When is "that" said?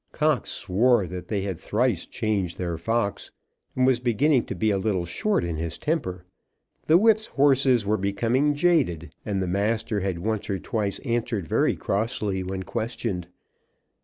1.05-1.27